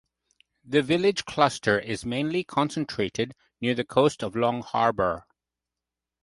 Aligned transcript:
The 0.65 0.81
village 0.81 1.25
cluster 1.25 1.77
is 1.77 2.07
mainly 2.07 2.43
concentrated 2.43 3.35
near 3.61 3.75
the 3.75 3.85
coast 3.85 4.23
of 4.23 4.35
Long 4.35 4.63
Harbour. 4.63 5.27